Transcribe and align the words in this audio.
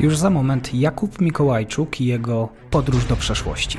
Już 0.00 0.16
za 0.16 0.30
moment 0.30 0.74
Jakub 0.74 1.20
Mikołajczuk 1.20 2.00
i 2.00 2.06
jego 2.06 2.48
podróż 2.70 3.04
do 3.04 3.16
przeszłości. 3.16 3.78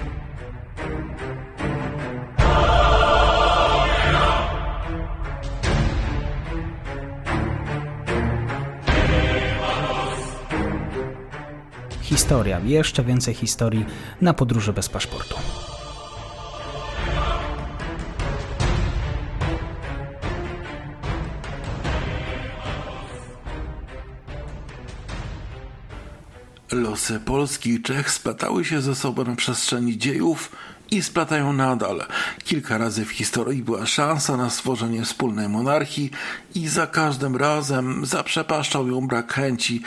Historia, 12.01 12.59
jeszcze 12.59 13.03
więcej 13.03 13.33
historii 13.33 13.85
na 14.21 14.33
podróży 14.33 14.73
bez 14.73 14.89
paszportu. 14.89 15.35
Losy 27.09 27.19
Polski 27.19 27.69
i 27.69 27.81
Czech 27.81 28.11
splatały 28.11 28.65
się 28.65 28.81
ze 28.81 28.95
sobą 28.95 29.23
na 29.23 29.35
przestrzeni 29.35 29.97
dziejów 29.97 30.51
i 30.91 31.01
splatają 31.01 31.53
nadal. 31.53 32.05
Kilka 32.43 32.77
razy 32.77 33.05
w 33.05 33.11
historii 33.11 33.63
była 33.63 33.85
szansa 33.85 34.37
na 34.37 34.49
stworzenie 34.49 35.03
wspólnej 35.03 35.49
monarchii 35.49 36.11
i 36.55 36.67
za 36.67 36.87
każdym 36.87 37.35
razem 37.35 38.05
zaprzepaszczał 38.05 38.87
ją 38.87 39.07
brak 39.07 39.33
chęci 39.33 39.81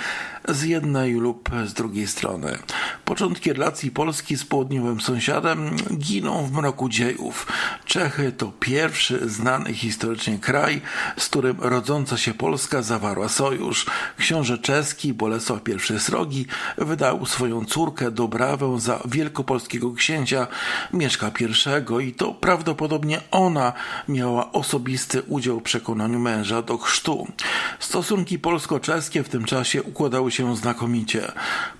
z 0.48 0.62
jednej 0.62 1.14
lub 1.14 1.50
z 1.66 1.72
drugiej 1.72 2.06
strony. 2.06 2.58
Początki 3.04 3.52
relacji 3.52 3.90
Polski 3.90 4.36
z 4.36 4.44
południowym 4.44 5.00
sąsiadem 5.00 5.76
giną 5.98 6.46
w 6.46 6.52
mroku 6.52 6.88
dziejów. 6.88 7.46
Czechy 7.84 8.32
to 8.32 8.52
pierwszy 8.60 9.28
znany 9.30 9.74
historycznie 9.74 10.38
kraj, 10.38 10.80
z 11.16 11.28
którym 11.28 11.56
rodząca 11.60 12.16
się 12.16 12.34
Polska 12.34 12.82
zawarła 12.82 13.28
sojusz. 13.28 13.86
Książę 14.18 14.58
czeski 14.58 15.14
Bolesław 15.14 15.60
I 15.68 15.98
Srogi 15.98 16.46
wydał 16.78 17.26
swoją 17.26 17.64
córkę 17.64 18.10
Dobrawę 18.10 18.80
za 18.80 19.00
wielkopolskiego 19.04 19.92
księcia 19.92 20.46
Mieszka 20.92 21.30
I 21.40 22.08
i 22.08 22.12
to 22.12 22.34
prawdopodobnie 22.34 23.20
ona 23.30 23.72
miała 24.08 24.52
osobisty 24.52 25.22
udział 25.22 25.60
w 25.60 25.62
przekonaniu 25.62 26.18
męża 26.18 26.62
do 26.62 26.78
chrztu. 26.78 27.26
Stosunki 27.78 28.38
polsko-czeskie 28.38 29.22
w 29.22 29.28
tym 29.28 29.44
czasie 29.44 29.82
układały 29.82 30.31
się 30.32 30.56
znakomicie. 30.56 31.32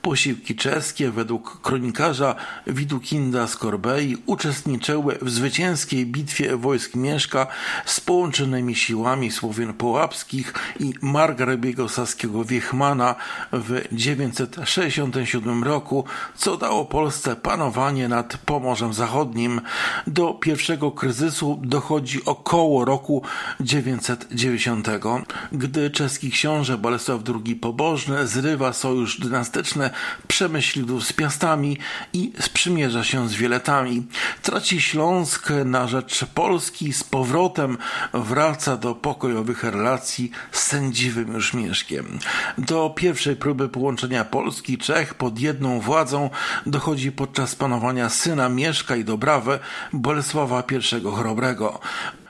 Posiłki 0.03 0.57
czeskie 0.57 1.11
według 1.11 1.61
kronikarza 1.61 2.35
Widukinda 2.67 3.47
z 3.47 3.57
Korbei 3.57 4.17
uczestniczyły 4.27 5.19
w 5.23 5.31
zwycięskiej 5.31 6.07
bitwie 6.07 6.57
wojsk 6.57 6.95
Mieszka 6.95 7.47
z 7.87 8.01
połączonymi 8.01 8.75
siłami 8.75 9.31
Słowian 9.31 9.75
Połapskich 9.75 10.55
i 10.81 10.95
margrabiego 11.03 11.89
saskiego 11.89 12.45
Wiechmana 12.45 13.15
w 13.53 13.83
967 13.93 15.65
roku, 15.65 16.05
co 16.37 16.57
dało 16.57 16.85
Polsce 16.85 17.37
panowanie 17.37 18.09
nad 18.09 18.37
Pomorzem 18.37 18.93
Zachodnim. 18.93 19.61
Do 20.07 20.35
pierwszego 20.35 20.91
kryzysu 20.91 21.61
dochodzi 21.63 22.25
około 22.25 22.85
roku 22.85 23.23
990, 23.61 25.35
gdy 25.53 25.91
czeski 25.91 26.31
książę 26.31 26.79
Bolesław 26.79 27.21
II 27.45 27.57
Pobożny 27.57 28.27
zrywa 28.27 28.73
sojusz 28.73 29.21
dynastyczny 29.21 29.92
Przemyślidów 30.29 31.07
z 31.07 31.13
Piastami 31.13 31.79
i 32.13 32.33
sprzymierza 32.41 33.05
się 33.05 33.29
z 33.29 33.35
Wieletami. 33.35 34.07
Traci 34.43 34.81
Śląsk 34.81 35.49
na 35.65 35.89
rzecz 35.89 36.25
Polski, 36.25 36.93
z 36.93 37.05
powrotem 37.05 37.79
wraca 38.15 38.77
do 38.77 38.95
pokojowych 38.95 39.65
relacji 39.65 40.31
z 40.53 40.63
sędziwym 40.63 41.33
już 41.33 41.55
Mieszkiem. 41.55 42.19
Do 42.59 42.91
pierwszej 42.97 43.37
próby 43.37 43.69
połączenia 43.69 44.25
Polski 44.25 44.79
Czech 44.79 45.15
pod 45.15 45.41
jedną 45.41 45.81
władzą 45.81 46.31
dochodzi 46.67 47.13
podczas 47.13 47.55
panowania 47.55 48.09
syna 48.09 48.49
Mieszka 48.49 48.97
i 48.97 49.05
Dobrawy 49.05 49.59
Bolesława 49.93 50.63
I 50.71 51.17
Chrobrego. 51.17 51.81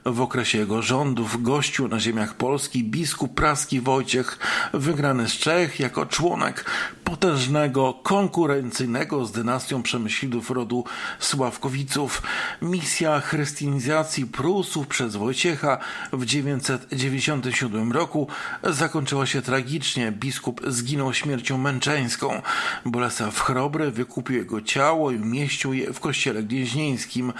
W 0.06 0.20
okresie 0.20 0.58
jego 0.58 0.82
rządów 0.82 1.42
gościł 1.42 1.88
na 1.88 2.00
ziemiach 2.00 2.34
Polski 2.34 2.84
biskup 2.84 3.34
praski 3.34 3.80
Wojciech, 3.80 4.38
wygrany 4.72 5.28
z 5.28 5.32
Czech 5.32 5.80
jako 5.80 6.06
członek 6.06 6.64
potężnego, 7.12 7.94
konkurencyjnego 8.02 9.26
z 9.26 9.32
dynastią 9.32 9.82
Przemyślidów 9.82 10.50
rodu 10.50 10.84
Sławkowiców. 11.18 12.22
Misja 12.62 13.20
chrystianizacji 13.20 14.26
Prusów 14.26 14.86
przez 14.86 15.16
Wojciecha 15.16 15.78
w 16.12 16.24
997 16.24 17.92
roku 17.92 18.28
zakończyła 18.64 19.26
się 19.26 19.42
tragicznie. 19.42 20.12
Biskup 20.12 20.60
zginął 20.66 21.14
śmiercią 21.14 21.58
męczeńską. 21.58 22.42
Bolesław 22.84 23.40
Chrobry 23.40 23.90
wykupił 23.90 24.36
jego 24.36 24.62
ciało 24.62 25.10
i 25.10 25.16
umieścił 25.16 25.72
je 25.72 25.92
w 25.92 26.00
kościele 26.00 26.42
gnieźnieńskim. 26.42 27.32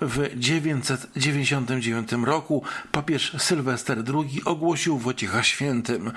W 0.00 0.28
999 0.36 2.10
roku 2.24 2.62
papież 2.92 3.32
Sylwester 3.38 4.02
II 4.14 4.44
ogłosił 4.44 4.98
Wojciecha 4.98 5.42
świętym. 5.42 6.12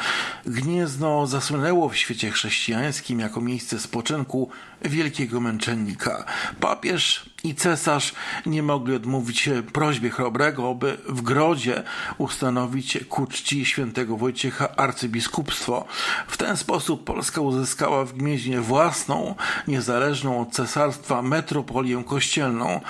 Gniezno 0.45 1.27
zasłynęło 1.27 1.89
w 1.89 1.97
świecie 1.97 2.31
chrześcijańskim 2.31 3.00
jako 3.09 3.41
miejsce 3.41 3.79
spoczynku 3.79 4.49
wielkiego 4.81 5.39
męczennika. 5.39 6.25
Papież 6.59 7.25
i 7.43 7.55
cesarz 7.55 8.13
nie 8.45 8.63
mogli 8.63 8.95
odmówić 8.95 9.49
prośbie 9.73 10.09
Chrobrego, 10.09 10.75
by 10.75 10.97
w 11.09 11.21
Grodzie 11.21 11.83
ustanowić 12.17 12.97
ku 13.09 13.27
czci 13.27 13.65
świętego 13.65 14.17
Wojciecha 14.17 14.75
arcybiskupstwo. 14.75 15.85
W 16.27 16.37
ten 16.37 16.57
sposób 16.57 17.03
Polska 17.03 17.41
uzyskała 17.41 18.05
w 18.05 18.13
Gnieźnie 18.13 18.61
własną, 18.61 19.35
niezależną 19.67 20.41
od 20.41 20.51
cesarstwa 20.51 21.21
metropolię 21.21 22.03
kościelną. 22.03 22.81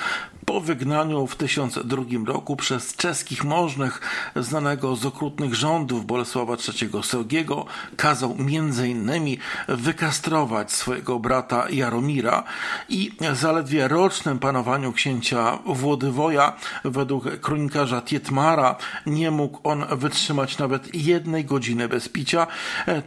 Po 0.46 0.62
wygnaniu 0.62 1.28
w 1.28 1.36
1002 1.36 2.04
roku 2.26 2.56
przez 2.56 2.96
czeskich 2.96 3.44
możnych, 3.44 4.02
znanego 4.36 4.96
z 4.96 5.06
okrutnych 5.06 5.56
rządów 5.56 6.06
Bolesława 6.06 6.54
III 6.54 7.04
Srogiego, 7.04 7.66
kazał 7.98 8.36
innymi 8.88 9.38
wykastrować 9.68 10.72
swojego 10.72 11.20
brata 11.20 11.70
Jaromira 11.70 12.44
i 12.90 13.12
zaledwie 13.34 13.88
rocznym 13.88 14.40
panowaniu 14.40 14.94
księcia 14.94 15.60
Włodywoja 15.66 16.54
według 16.84 17.40
kronikarza 17.40 18.02
Tietmara 18.02 18.76
nie 19.06 19.32
mógł 19.32 19.60
on 19.64 19.86
wytrzymać 19.92 20.58
nawet 20.58 20.96
jednej 20.96 21.46
godziny 21.46 21.88
bez 21.88 22.10
picia. 22.10 22.48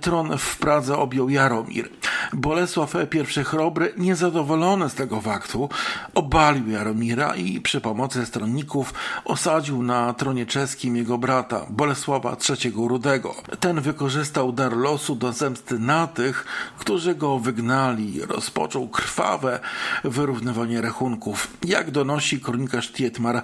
Tron 0.01 0.39
w 0.39 0.57
Pradze 0.57 0.97
objął 0.97 1.29
Jaromir. 1.29 1.89
Bolesław 2.33 2.95
I 3.39 3.45
Chrobry, 3.45 3.93
niezadowolony 3.97 4.91
z 4.91 4.95
tego 4.95 5.21
faktu, 5.21 5.69
obalił 6.15 6.71
Jaromira 6.71 7.24
i 7.33 7.61
przy 7.61 7.81
pomocy 7.81 8.27
stronników 8.27 8.95
osadził 9.25 9.83
na 9.83 10.15
tronie 10.15 10.47
czeskim 10.47 10.97
jego 10.97 11.19
brata, 11.19 11.67
Bolesława 11.71 12.37
III 12.51 12.73
Rudego. 12.77 13.35
Ten 13.61 13.81
wykorzystał 13.81 14.53
dar 14.53 14.77
losu 14.77 15.15
do 15.17 15.33
zemsty 15.33 15.79
na 15.79 16.07
tych, 16.07 16.45
którzy 16.79 17.15
go 17.15 17.39
wygnali. 17.39 18.21
Rozpoczął 18.21 18.89
krwawe 18.89 19.61
wyrównywanie 20.05 20.81
rachunków. 20.81 21.49
Jak 21.65 21.91
donosi 21.91 22.41
kronikarz 22.41 22.93
Tietmar, 22.93 23.43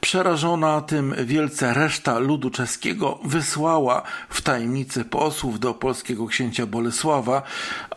przerażona 0.00 0.80
tym 0.80 1.14
wielce 1.24 1.74
reszta 1.74 2.18
ludu 2.18 2.50
czeskiego 2.50 3.18
wysłała 3.24 4.02
w 4.28 4.42
tajemnicy 4.42 5.04
posłów 5.04 5.60
do 5.60 5.74
polskiego 5.74 6.26
księcia 6.26 6.66
Bolesława, 6.66 7.42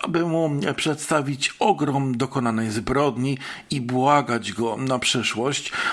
aby 0.02 0.26
mu 0.26 0.52
przedstawić 0.76 1.56
ogrom 1.60 2.18
dokonanej 2.18 2.72
zbrodni 2.72 3.38
i 3.72 3.82
błagać 3.82 4.52
go 4.52 4.78
na 4.78 5.00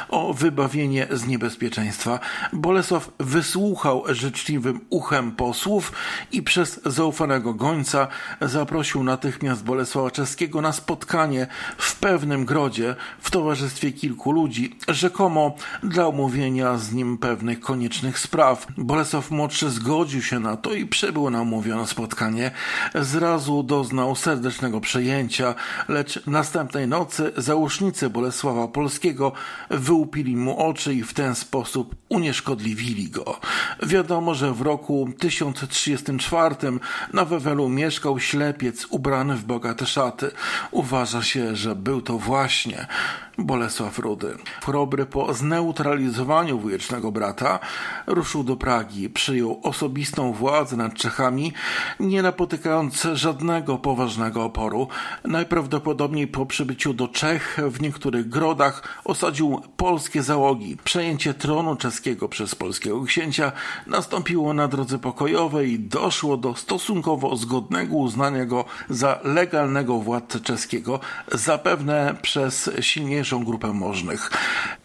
o 0.09 0.35
wybawienie 0.35 1.07
z 1.11 1.27
niebezpieczeństwa. 1.27 2.21
Bolesław 2.53 3.11
wysłuchał 3.19 4.05
życzliwym 4.09 4.81
uchem 4.91 5.33
posłów 5.33 5.93
i 6.33 6.43
przez 6.43 6.81
zaufanego 6.85 7.55
gońca 7.55 8.09
zaprosił 8.41 9.05
natychmiast 9.05 9.65
Bolesława 9.65 10.11
Czeskiego 10.11 10.61
na 10.61 10.73
spotkanie 10.73 11.47
w 11.79 11.97
pewnym 11.97 12.45
grodzie 12.45 12.97
w 13.21 13.31
towarzystwie 13.31 13.93
kilku 13.93 14.33
ludzi, 14.33 14.79
rzekomo 14.89 15.55
dla 15.83 16.07
omówienia 16.07 16.79
z 16.79 16.93
nim 16.93 17.19
pewnych 17.19 17.61
koniecznych 17.61 18.19
spraw. 18.19 18.67
Bolesław 18.77 19.31
Młodszy 19.31 19.71
zgodził 19.71 20.23
się 20.23 20.41
na 20.41 20.57
to 20.57 20.75
i 20.75 20.87
przybył 20.87 21.31
na 21.31 21.41
omówione 21.41 21.87
spotkanie. 21.87 22.51
Zrazu 22.95 23.63
doznał 23.63 24.17
serdecznego 24.17 24.81
przejęcia, 24.81 25.55
lecz 25.89 26.27
następnej 26.27 26.89
nocy 26.89 27.33
załóżnicy 27.37 28.11
Bolesława 28.11 28.69
Polskiego 28.69 29.16
wyłupili 29.71 30.37
mu 30.37 30.59
oczy 30.69 30.95
i 30.95 31.03
w 31.03 31.15
ten 31.15 31.35
sposób 31.35 31.95
unieszkodliwili 32.09 33.11
go. 33.11 33.41
Wiadomo, 33.83 34.35
że 34.35 34.53
w 34.53 34.61
roku 34.61 35.09
1034 35.19 36.57
na 37.13 37.25
Wewelu 37.25 37.69
mieszkał 37.69 38.21
ślepiec 38.21 38.87
ubrany 38.91 39.37
w 39.37 39.45
bogate 39.45 39.87
szaty. 39.87 40.31
Uważa 40.71 41.23
się, 41.23 41.57
że 41.57 41.75
był 41.75 42.03
to 42.03 42.19
właśnie 42.19 42.87
Bolesław 43.39 43.99
Rudy. 43.99 44.37
Chrobry 44.65 45.07
po 45.07 45.35
zneutralizowaniu 45.35 46.59
wujecznego 46.59 47.13
brata 47.13 47.59
ruszył 48.07 48.45
do 48.45 48.57
Pragi, 48.57 49.11
przyjął 49.11 49.61
osobistą 49.63 50.33
władzę 50.33 50.77
nad 50.77 50.95
Czechami, 50.95 51.53
nie 52.01 52.23
napotykając 52.23 53.07
żadnego 53.13 53.79
poważnego 53.79 54.45
oporu. 54.45 54.89
Najprawdopodobniej 55.25 56.27
po 56.27 56.47
przybyciu 56.47 56.95
do 56.95 57.09
Czech 57.09 57.59
w 57.71 57.81
niektórych 57.81 58.29
grodach 58.29 59.01
osadził 59.05 59.61
polskie 59.77 60.23
załogi. 60.23 60.77
Przejęcie 60.85 61.35
tronu 61.35 61.77
czeskiego 61.77 62.29
przez 62.29 62.55
polskiego 62.55 63.05
księcia 63.05 63.53
nastąpiło 63.87 64.55
na 64.55 64.69
drodze 64.69 64.99
pokojowej 64.99 65.71
i 65.71 65.79
doszło 65.79 66.37
do 66.37 66.55
stosunkowo 66.55 67.37
zgodnego 67.37 67.97
uznania 67.97 68.45
go 68.45 68.65
za 68.91 69.21
legalnego 69.25 69.99
władcę 69.99 70.41
czeskiego, 70.41 71.01
zapewne 71.33 72.15
przez 72.23 72.71
silniejszą 72.81 73.26
grupę 73.33 73.73
możnych. 73.73 74.31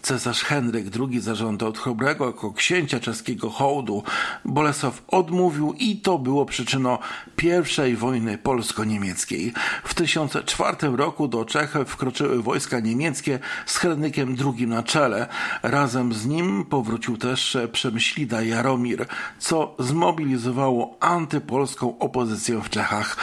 Cesarz 0.02 0.44
Henryk 0.44 0.86
II 1.00 1.20
zażądał 1.20 1.70
od 1.70 1.78
Chrobrego 1.78 2.26
jako 2.26 2.54
księcia 2.54 3.00
czeskiego 3.00 3.50
hołdu. 3.50 4.04
Bolesław 4.46 5.04
odmówił 5.08 5.74
i 5.74 5.98
to 5.98 6.18
było 6.18 6.46
przyczyną 6.46 6.98
pierwszej 7.36 7.96
wojny 7.96 8.38
polsko-niemieckiej. 8.38 9.54
W 9.84 9.94
1004 9.94 10.78
roku 10.96 11.28
do 11.28 11.46
Czech 11.46 11.76
wkroczyły 11.88 12.42
wojska 12.44 12.80
niemieckie 12.80 13.40
z 13.66 13.78
Henrykiem 13.78 14.36
II 14.46 14.68
na 14.68 14.84
czele. 14.84 15.28
Razem 15.64 16.14
z 16.14 16.26
nim 16.26 16.66
powrócił 16.66 17.18
też 17.18 17.58
Przemyślida 17.72 18.42
Jaromir, 18.42 19.06
co 19.40 19.76
zmobilizowało 19.80 20.98
antypolską 21.00 22.00
opozycję 22.00 22.62
w 22.62 22.70
Czechach 22.70 23.18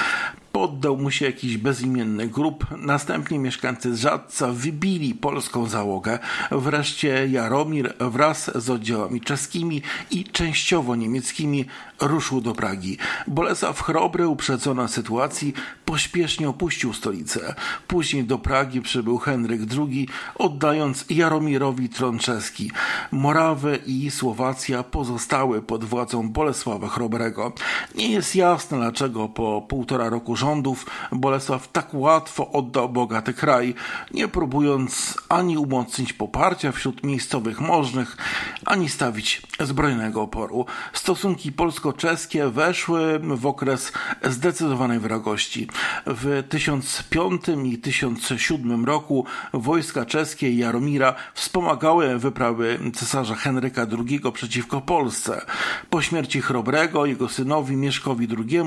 poddał 0.59 0.97
mu 0.97 1.11
się 1.11 1.27
jakiś 1.27 1.57
bezimienny 1.57 2.29
grup. 2.29 2.67
Następnie 2.77 3.39
mieszkańcy 3.39 3.97
Rzadca 3.97 4.53
wybili 4.53 5.15
polską 5.15 5.67
załogę. 5.67 6.19
Wreszcie 6.51 7.29
Jaromir 7.29 7.95
wraz 8.01 8.51
z 8.55 8.71
oddziałami 8.71 9.21
czeskimi 9.21 9.83
i 10.11 10.25
częściowo 10.25 10.97
niemieckimi 10.97 11.65
ruszył 12.01 12.41
do 12.41 12.53
Pragi. 12.53 12.99
Bolesław 13.27 13.83
Chrobry, 13.83 14.29
uprzedzony 14.29 14.89
sytuacji, 14.89 15.55
pośpiesznie 15.85 16.49
opuścił 16.49 16.93
stolicę. 16.93 17.55
Później 17.87 18.25
do 18.25 18.39
Pragi 18.39 18.81
przybył 18.81 19.19
Henryk 19.19 19.61
II, 19.79 20.09
oddając 20.35 21.05
Jaromirowi 21.11 21.89
tron 21.89 22.19
czeski. 22.19 22.71
Morawy 23.13 23.79
i 23.87 24.11
Słowacja 24.11 24.83
pozostały 24.83 25.63
pod 25.63 25.85
władzą 25.85 26.29
Bolesława 26.29 26.89
Chrobrego. 26.89 27.53
Nie 27.95 28.13
jest 28.13 28.37
jasne, 28.37 28.79
dlaczego 28.79 29.29
po 29.29 29.63
półtora 29.69 30.09
roku 30.09 30.37
rządów 30.49 30.87
Bolesław 31.13 31.69
tak 31.73 31.95
łatwo 31.95 32.53
oddał 32.53 32.89
bogaty 32.89 33.35
kraj, 33.35 33.75
nie 34.15 34.29
próbując 34.29 35.19
ani 35.29 35.59
umocnić 35.59 36.13
poparcia 36.13 36.73
wśród 36.73 37.03
miejscowych 37.03 37.61
możnych, 37.61 38.17
ani 38.65 38.89
stawić 38.89 39.43
zbrojnego 39.61 40.23
oporu. 40.23 40.67
Stosunki 40.93 41.53
polsko-czeskie 41.53 42.49
weszły 42.49 43.19
w 43.19 43.47
okres 43.47 43.93
zdecydowanej 44.23 44.99
wrogości. 44.99 45.69
W 46.07 46.43
1005 46.49 47.43
i 47.65 47.79
1007 47.79 48.85
roku 48.85 49.25
wojska 49.53 50.05
czeskie 50.07 50.55
Jaromira 50.55 51.15
wspomagały 51.35 52.19
wyprawy 52.19 52.79
cesarza 52.95 53.35
Henryka 53.35 53.87
II 54.09 54.21
przeciwko 54.33 54.81
Polsce. 54.81 55.47
Po 55.91 56.03
śmierci 56.03 56.41
Chrobrego, 56.41 57.07
jego 57.07 57.29
synowi 57.29 57.77
Mieszkowi 57.77 58.29
II, 58.39 58.61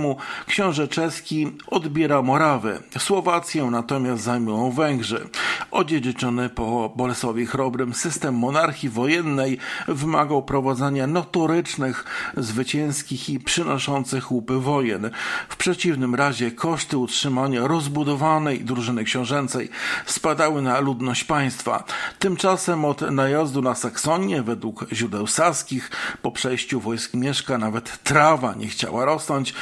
książę 0.47 0.87
czeski 0.87 1.51
odbiera 1.71 2.21
Morawę. 2.21 2.79
Słowację 2.97 3.65
natomiast 3.65 4.23
zajmują 4.23 4.71
Węgrzy. 4.71 5.29
Odziedziczony 5.71 6.49
po 6.49 6.93
Bolesławie 6.95 7.45
Chrobrym 7.45 7.93
system 7.93 8.35
monarchii 8.35 8.89
wojennej 8.89 9.57
wymagał 9.87 10.43
prowadzenia 10.43 11.07
notorycznych, 11.07 12.05
zwycięskich 12.37 13.29
i 13.29 13.39
przynoszących 13.39 14.31
łupy 14.31 14.53
wojen. 14.53 15.09
W 15.49 15.55
przeciwnym 15.55 16.15
razie 16.15 16.51
koszty 16.51 16.97
utrzymania 16.97 17.67
rozbudowanej 17.67 18.59
drużyny 18.59 19.03
książęcej 19.03 19.69
spadały 20.05 20.61
na 20.61 20.79
ludność 20.79 21.23
państwa. 21.23 21.83
Tymczasem 22.19 22.85
od 22.85 23.01
najazdu 23.01 23.61
na 23.61 23.75
Saksonię, 23.75 24.41
według 24.41 24.85
źródeł 24.93 25.27
saskich, 25.27 25.91
po 26.21 26.31
przejściu 26.31 26.79
wojsk 26.79 27.13
Mieszka 27.13 27.57
nawet 27.57 28.03
trawa 28.03 28.53
nie 28.53 28.67
chciała 28.67 29.05
rosnąć. 29.05 29.53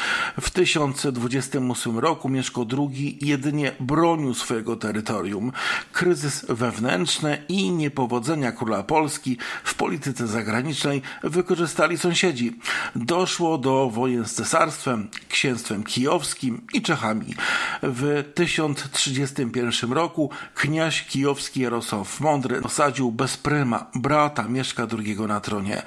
W 0.42 0.50
1028 0.50 1.89
roku 1.98 2.30
Mieszko 2.30 2.66
II 2.78 3.18
jedynie 3.22 3.72
bronił 3.80 4.34
swojego 4.34 4.76
terytorium. 4.76 5.52
Kryzys 5.92 6.46
wewnętrzny 6.50 7.44
i 7.50 7.72
niepowodzenia 7.72 8.52
króla 8.52 8.84
Polski 8.84 9.38
w 9.64 9.76
polityce 9.76 10.28
zagranicznej 10.28 11.02
wykorzystali 11.24 11.98
sąsiedzi. 11.98 12.60
Doszło 12.96 13.58
do 13.58 13.90
wojen 13.90 14.26
z 14.26 14.34
cesarstwem, 14.34 15.08
księstwem 15.30 15.84
kijowskim 15.84 16.62
i 16.74 16.82
Czechami. 16.82 17.36
W 17.84 18.24
1031 18.36 19.94
roku 19.94 20.30
kniaź 20.56 21.06
kijowski 21.06 21.62
Jarosław 21.62 22.20
Mądry 22.20 22.62
osadził 22.64 23.12
bezpryma, 23.12 23.86
brata 23.96 24.44
Mieszka 24.48 24.88
II 24.98 25.18
na 25.28 25.40
tronie. 25.40 25.82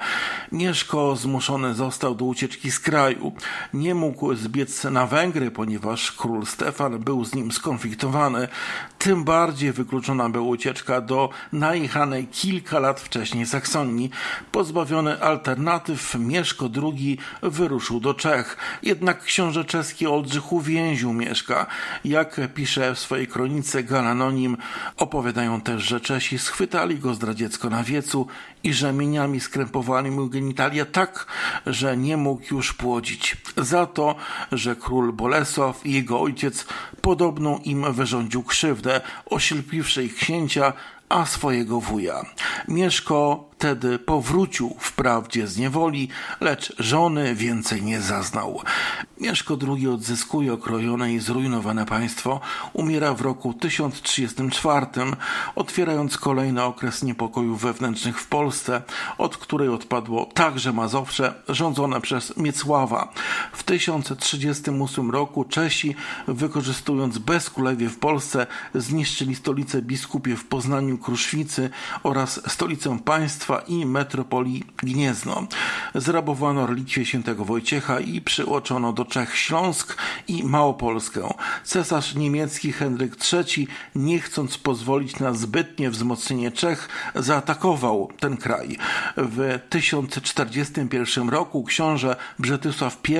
Mieszko 0.51 1.15
zmuszony 1.15 1.73
został 1.73 2.15
do 2.15 2.25
ucieczki 2.25 2.71
z 2.71 2.79
kraju. 2.79 3.33
Nie 3.73 3.95
mógł 3.95 4.35
zbiec 4.35 4.83
na 4.83 5.07
Węgry, 5.07 5.51
ponieważ 5.51 5.92
król 6.17 6.45
Stefan 6.45 6.99
był 6.99 7.25
z 7.25 7.35
nim 7.35 7.51
skonfliktowany. 7.51 8.47
Tym 8.97 9.23
bardziej 9.23 9.71
wykluczona 9.71 10.29
była 10.29 10.47
ucieczka 10.47 11.01
do 11.01 11.29
najechanej 11.51 12.27
kilka 12.27 12.79
lat 12.79 12.99
wcześniej 12.99 13.45
Saksonii. 13.45 14.09
Pozbawiony 14.51 15.21
alternatyw, 15.21 16.15
Mieszko 16.15 16.69
II 16.83 17.17
wyruszył 17.41 17.99
do 17.99 18.13
Czech. 18.13 18.57
Jednak 18.83 19.23
książę 19.23 19.65
czeski 19.65 20.07
Oldrzych 20.07 20.53
uwięził 20.53 21.13
Mieszka. 21.13 21.65
Jak 22.05 22.41
pisze 22.53 22.95
w 22.95 22.99
swojej 22.99 23.27
kronice 23.27 23.83
Galanonim, 23.83 24.57
opowiadają 24.97 25.61
też, 25.61 25.83
że 25.83 26.01
Czesi 26.01 26.39
schwytali 26.39 26.99
go 26.99 27.13
zdradziecko 27.13 27.69
na 27.69 27.83
wiecu 27.83 28.27
i 28.63 28.73
rzemieniami 28.73 29.39
skrępowali 29.39 30.11
mu 30.11 30.29
genitalia 30.29 30.85
tak, 30.85 31.25
że 31.65 31.97
nie 31.97 32.17
mógł 32.17 32.55
już 32.55 32.73
płodzić. 32.73 33.37
Za 33.57 33.85
to, 33.85 34.15
że 34.51 34.75
król 34.75 35.13
Bolesław 35.13 35.82
i 35.85 35.93
jego 35.93 36.21
ojciec 36.21 36.65
podobną 37.01 37.59
im 37.63 37.93
wyrządził 37.93 38.43
krzywdę, 38.43 39.01
oślepiwszy 39.25 40.03
ich 40.03 40.15
księcia, 40.15 40.73
a 41.09 41.25
swojego 41.25 41.79
wuja. 41.79 42.25
Mieszko 42.67 43.49
wtedy 43.63 43.99
powrócił 43.99 44.75
wprawdzie 44.79 45.47
z 45.47 45.57
niewoli, 45.57 46.09
lecz 46.41 46.73
żony 46.79 47.35
więcej 47.35 47.83
nie 47.83 48.01
zaznał. 48.01 48.61
Mieszko 49.19 49.57
II 49.67 49.87
odzyskuje 49.87 50.53
okrojone 50.53 51.13
i 51.13 51.19
zrujnowane 51.19 51.85
państwo, 51.85 52.39
umiera 52.73 53.13
w 53.13 53.21
roku 53.21 53.53
1034, 53.53 54.85
otwierając 55.55 56.17
kolejny 56.17 56.63
okres 56.63 57.03
niepokojów 57.03 57.61
wewnętrznych 57.61 58.19
w 58.19 58.27
Polsce, 58.27 58.81
od 59.17 59.37
której 59.37 59.69
odpadło 59.69 60.25
także 60.33 60.73
Mazowsze, 60.73 61.33
rządzone 61.49 62.01
przez 62.01 62.37
Miecława. 62.37 63.13
W 63.53 63.63
1038 63.63 65.11
roku 65.11 65.43
Czesi, 65.43 65.95
wykorzystując 66.27 67.17
bezkulewie 67.17 67.89
w 67.89 67.99
Polsce, 67.99 68.47
zniszczyli 68.75 69.35
stolicę 69.35 69.81
biskupie 69.81 70.35
w 70.35 70.45
Poznaniu 70.45 70.97
Kruszwicy 70.97 71.69
oraz 72.03 72.51
stolicę 72.51 72.99
państwa 73.05 73.52
i 73.59 73.85
metropolii 73.85 74.63
Gniezno. 74.77 75.47
Zrabowano 75.95 76.67
relikwie 76.67 77.05
świętego 77.05 77.45
Wojciecha 77.45 77.99
i 77.99 78.21
przyłączono 78.21 78.93
do 78.93 79.05
Czech 79.05 79.37
Śląsk 79.37 79.97
i 80.27 80.43
Małopolskę. 80.43 81.33
Cesarz 81.63 82.15
niemiecki 82.15 82.71
Henryk 82.71 83.15
III, 83.33 83.67
nie 83.95 84.19
chcąc 84.19 84.57
pozwolić 84.57 85.19
na 85.19 85.33
zbytnie 85.33 85.89
wzmocnienie 85.89 86.51
Czech, 86.51 86.89
zaatakował 87.15 88.09
ten 88.19 88.37
kraj. 88.37 88.77
W 89.17 89.59
1041 89.69 91.29
roku 91.29 91.63
książę 91.63 92.15
Brzetysław 92.39 92.97
I 93.09 93.13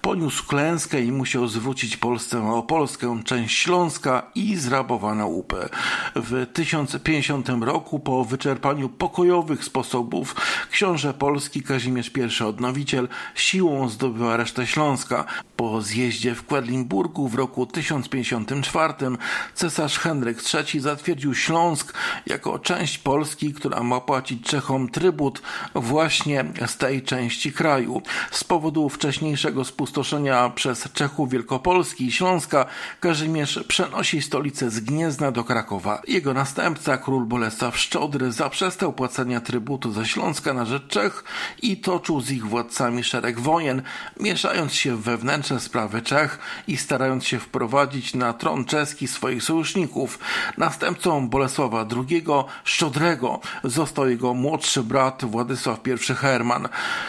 poniósł 0.00 0.46
klęskę 0.46 1.00
i 1.00 1.12
musiał 1.12 1.48
zwrócić 1.48 1.96
Polsce 1.96 2.40
Małopolskę, 2.40 3.22
część 3.24 3.58
Śląska 3.58 4.22
i 4.34 4.56
zrabowano 4.56 5.26
łupę. 5.26 5.68
W 6.16 6.46
1050 6.52 7.48
roku 7.60 7.98
po 7.98 8.24
wyczerpaniu 8.24 8.88
pokojowych 8.88 9.43
sposobów 9.64 10.36
książę 10.70 11.14
polski 11.14 11.62
Kazimierz 11.62 12.10
I 12.40 12.44
Odnowiciel 12.44 13.08
siłą 13.34 13.88
zdobywa 13.88 14.36
resztę 14.36 14.66
Śląska. 14.66 15.24
Po 15.56 15.82
zjeździe 15.82 16.34
w 16.34 16.42
Quedlinburgu 16.42 17.28
w 17.28 17.34
roku 17.34 17.66
1054 17.66 18.94
cesarz 19.54 19.98
Henryk 19.98 20.38
III 20.54 20.80
zatwierdził 20.80 21.34
Śląsk 21.34 21.94
jako 22.26 22.58
część 22.58 22.98
Polski, 22.98 23.54
która 23.54 23.82
ma 23.82 24.00
płacić 24.00 24.46
Czechom 24.46 24.88
trybut 24.88 25.42
właśnie 25.74 26.44
z 26.66 26.76
tej 26.76 27.02
części 27.02 27.52
kraju. 27.52 28.02
Z 28.30 28.44
powodu 28.44 28.88
wcześniejszego 28.88 29.64
spustoszenia 29.64 30.50
przez 30.50 30.92
Czechów 30.92 31.30
Wielkopolski 31.30 32.06
i 32.06 32.12
Śląska 32.12 32.66
Kazimierz 33.00 33.64
przenosi 33.68 34.22
stolicę 34.22 34.70
z 34.70 34.80
Gniezna 34.80 35.32
do 35.32 35.44
Krakowa. 35.44 36.02
Jego 36.08 36.34
następca, 36.34 36.96
król 36.96 37.24
Bolesław 37.24 37.78
Szczodry, 37.78 38.32
zaprzestał 38.32 38.92
płacenia 38.92 39.33
trybutu 39.40 39.92
ze 39.92 40.06
Śląska 40.06 40.54
na 40.54 40.64
rzecz 40.64 40.86
Czech 40.86 41.24
i 41.62 41.76
toczył 41.76 42.20
z 42.20 42.30
ich 42.30 42.46
władcami 42.46 43.04
szereg 43.04 43.40
wojen, 43.40 43.82
mieszając 44.20 44.74
się 44.74 44.96
w 44.96 45.00
wewnętrzne 45.00 45.60
sprawy 45.60 46.02
Czech 46.02 46.38
i 46.68 46.76
starając 46.76 47.24
się 47.24 47.38
wprowadzić 47.38 48.14
na 48.14 48.32
tron 48.32 48.64
czeski 48.64 49.08
swoich 49.08 49.42
sojuszników. 49.42 50.18
Następcą 50.58 51.28
Bolesława 51.28 51.86
II 51.96 52.24
Szczodrego 52.64 53.40
został 53.64 54.08
jego 54.08 54.34
młodszy 54.34 54.82
brat 54.82 55.24
Władysław 55.24 55.80
I 56.10 56.14
Herman. 56.14 56.68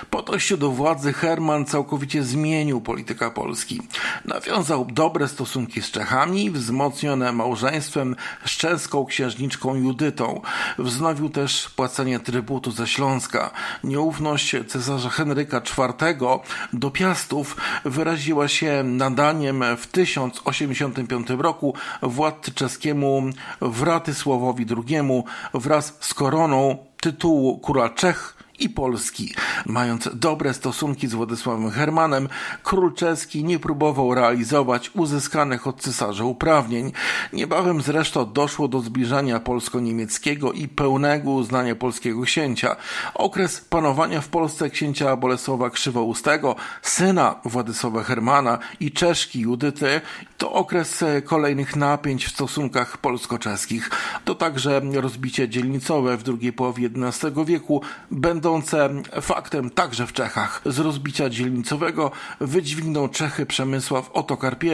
Po 0.10 0.22
dojściu 0.22 0.58
do 0.58 0.72
władzy 0.72 1.14
Herman 1.14 1.66
całkowicie 1.66 2.24
zmienił 2.24 2.82
politykę 2.82 3.32
Polski. 3.32 3.82
Nawiązał 4.26 4.86
dobre 4.86 5.28
stosunki 5.28 5.82
z 5.82 5.92
Czechami, 5.92 6.52
wzmocnione 6.52 7.32
małżeństwem 7.32 8.16
z 8.46 8.52
czeską 8.52 9.06
księżniczką 9.06 9.76
Judytą. 9.76 10.42
Wznowił 10.78 11.30
też 11.30 11.70
płacenie 11.70 12.05
trybutu 12.24 12.72
ze 12.72 12.88
Śląska. 12.88 13.52
Nieufność 13.84 14.56
cesarza 14.68 15.10
Henryka 15.10 15.58
IV 15.58 16.18
do 16.74 16.92
Piastów 16.92 17.58
wyraziła 17.86 18.48
się 18.48 18.84
nadaniem 18.84 19.64
w 19.78 19.88
1085 19.88 21.28
roku 21.30 21.74
władcy 22.02 22.52
czeskiemu 22.52 23.24
Wratysławowi 23.62 24.66
II 24.88 25.24
wraz 25.54 25.98
z 26.00 26.14
koroną 26.14 26.78
tytułu 27.02 27.60
króla 27.60 27.90
Czech 27.90 28.35
i 28.60 28.70
Polski. 28.70 29.34
Mając 29.66 30.10
dobre 30.14 30.54
stosunki 30.54 31.08
z 31.08 31.14
Władysławem 31.14 31.72
Hermanem, 31.72 32.30
król 32.64 32.94
czeski 32.94 33.44
nie 33.44 33.60
próbował 33.60 34.16
realizować 34.16 34.92
uzyskanych 34.94 35.68
od 35.68 35.82
cesarza 35.82 36.24
uprawnień. 36.24 36.92
Niebawem 37.34 37.82
zresztą 37.82 38.34
doszło 38.34 38.68
do 38.68 38.80
zbliżania 38.80 39.40
polsko-niemieckiego 39.40 40.52
i 40.52 40.68
pełnego 40.68 41.32
uznania 41.32 41.76
polskiego 41.76 42.22
księcia. 42.22 42.76
Okres 43.14 43.62
panowania 43.62 44.22
w 44.22 44.28
Polsce 44.28 44.70
księcia 44.70 45.16
Bolesława 45.16 45.70
Krzywoustego, 45.70 46.56
syna 46.82 47.36
Władysława 47.46 48.04
Hermana 48.04 48.60
i 48.80 48.92
Czeszki 48.92 49.40
Judyty, 49.40 50.02
to 50.38 50.52
okres 50.52 51.04
kolejnych 51.26 51.76
napięć 51.76 52.26
w 52.26 52.32
stosunkach 52.32 52.98
polsko-czeskich. 52.98 53.90
To 54.26 54.36
także 54.36 54.82
rozbicie 54.94 55.50
dzielnicowe 55.50 56.18
w 56.18 56.24
drugiej 56.24 56.54
połowie 56.54 56.90
XI 56.96 57.28
wieku 57.46 57.82
będą 58.12 58.45
będące 58.46 58.90
faktem 59.22 59.70
także 59.70 60.08
w 60.08 60.14
Czechach. 60.14 60.62
Z 60.66 60.80
rozbicia 60.80 61.30
dzielnicowego 61.30 62.12
wydźwignął 62.40 63.10
Czechy 63.10 63.46
Przemysław 63.46 64.10
Otokar 64.14 64.58
I. 64.64 64.70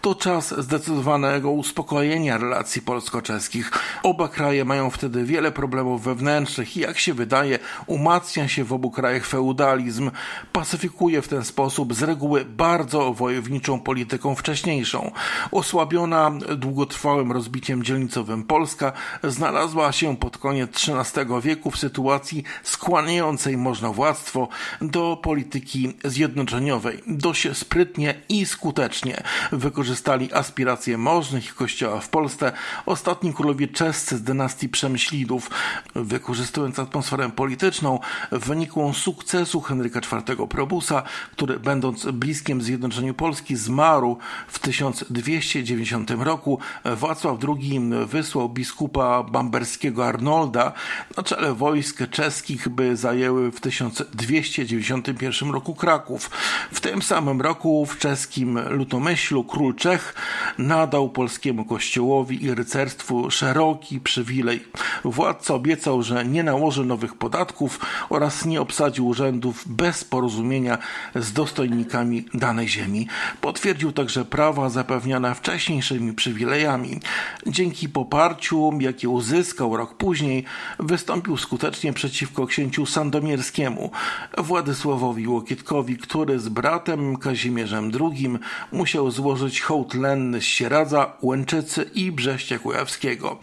To 0.00 0.14
czas 0.14 0.54
zdecydowanego 0.58 1.50
uspokojenia 1.50 2.38
relacji 2.38 2.82
polsko-czeskich. 2.82 3.70
Oba 4.02 4.28
kraje 4.28 4.64
mają 4.64 4.90
wtedy 4.90 5.24
wiele 5.24 5.52
problemów 5.52 6.04
wewnętrznych 6.04 6.76
i 6.76 6.80
jak 6.80 6.98
się 6.98 7.14
wydaje 7.14 7.58
umacnia 7.86 8.48
się 8.48 8.64
w 8.64 8.72
obu 8.72 8.90
krajach 8.90 9.26
feudalizm. 9.26 10.10
Pacyfikuje 10.52 11.22
w 11.22 11.28
ten 11.28 11.44
sposób 11.44 11.94
z 11.94 12.02
reguły 12.02 12.44
bardzo 12.44 13.12
wojowniczą 13.12 13.80
polityką 13.80 14.34
wcześniejszą. 14.34 15.12
Osłabiona 15.52 16.30
długotrwałym 16.56 17.32
rozbiciem 17.32 17.82
dzielnicowym 17.82 18.44
Polska 18.44 18.92
znalazła 19.24 19.92
się 19.92 20.16
pod 20.16 20.38
koniec 20.38 20.70
XIII 20.88 21.26
wieku 21.42 21.70
w 21.70 21.78
sytuacji 21.78 22.44
skutecznej 22.62 22.87
skłaniającej 22.88 23.56
możnowładztwo 23.56 24.48
do 24.80 25.18
polityki 25.22 25.92
zjednoczeniowej. 26.04 27.02
Dość 27.06 27.56
sprytnie 27.56 28.14
i 28.28 28.46
skutecznie 28.46 29.22
wykorzystali 29.52 30.32
aspiracje 30.32 30.98
możnych 30.98 31.46
i 31.46 31.52
kościoła 31.52 32.00
w 32.00 32.08
Polsce 32.08 32.52
ostatni 32.86 33.34
królowie 33.34 33.68
czescy 33.68 34.16
z 34.16 34.22
dynastii 34.22 34.68
Przemyślidów, 34.68 35.50
wykorzystując 35.94 36.78
atmosferę 36.78 37.30
polityczną 37.30 38.00
wynikłą 38.32 38.92
sukcesu 38.92 39.60
Henryka 39.60 40.00
IV 40.00 40.46
Probusa, 40.48 41.02
który 41.32 41.60
będąc 41.60 42.06
bliskim 42.06 42.62
zjednoczeniu 42.62 43.14
Polski 43.14 43.56
zmarł 43.56 44.18
w 44.48 44.58
1290 44.58 46.10
roku. 46.10 46.58
Wacław 46.84 47.38
II 47.48 47.80
wysłał 48.06 48.48
biskupa 48.48 49.22
bamberskiego 49.22 50.06
Arnolda 50.06 50.72
na 51.16 51.22
czele 51.22 51.54
wojsk 51.54 51.98
czeskich 52.10 52.68
by 52.78 52.96
zajęły 52.96 53.52
w 53.52 53.60
1291 53.60 55.50
roku 55.50 55.74
Kraków. 55.74 56.30
W 56.72 56.80
tym 56.80 57.02
samym 57.02 57.40
roku 57.40 57.86
w 57.86 57.98
czeskim 57.98 58.58
Lutomyślu 58.68 59.44
król 59.44 59.74
Czech 59.74 60.14
nadał 60.58 61.08
polskiemu 61.08 61.64
kościołowi 61.64 62.44
i 62.44 62.54
rycerstwu 62.54 63.30
szeroki 63.30 64.00
przywilej. 64.00 64.64
Władca 65.04 65.54
obiecał, 65.54 66.02
że 66.02 66.24
nie 66.24 66.42
nałoży 66.42 66.84
nowych 66.84 67.14
podatków 67.14 67.80
oraz 68.10 68.44
nie 68.44 68.60
obsadzi 68.60 69.02
urzędów 69.02 69.64
bez 69.66 70.04
porozumienia 70.04 70.78
z 71.14 71.32
dostojnikami 71.32 72.24
danej 72.34 72.68
ziemi. 72.68 73.08
Potwierdził 73.40 73.92
także 73.92 74.24
prawa 74.24 74.70
zapewniane 74.70 75.34
wcześniejszymi 75.34 76.12
przywilejami. 76.12 77.00
Dzięki 77.46 77.88
poparciu, 77.88 78.72
jakie 78.80 79.08
uzyskał 79.08 79.76
rok 79.76 79.94
później, 79.94 80.44
wystąpił 80.78 81.36
skutecznie 81.36 81.92
przeciwko 81.92 82.46
księciu 82.46 82.67
księciu 82.68 82.86
sandomierskiemu, 82.86 83.90
Władysławowi 84.38 85.28
Łokietkowi, 85.28 85.96
który 85.96 86.38
z 86.38 86.48
bratem 86.48 87.16
Kazimierzem 87.16 87.90
II 88.00 88.38
musiał 88.72 89.10
złożyć 89.10 89.60
hołd 89.60 89.94
lenny 89.94 90.40
z 90.40 90.44
Sieradza, 90.44 91.12
Łęczycy 91.22 91.90
i 91.94 92.12
Brześcia 92.12 92.58
Kujawskiego. 92.58 93.38